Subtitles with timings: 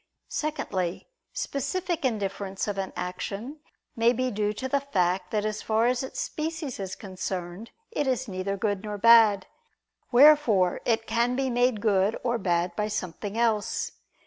[0.29, 3.59] Secondly, specific indifference of an action
[3.95, 8.07] may be due to the fact that as far as its species is concerned, it
[8.07, 9.45] is neither good nor bad.
[10.11, 13.91] Wherefore it can be made good or bad by something else.